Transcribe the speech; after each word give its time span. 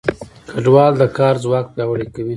کډوال 0.49 0.93
د 1.01 1.03
کار 1.17 1.35
ځواک 1.43 1.65
پیاوړی 1.75 2.07
کوي. 2.13 2.29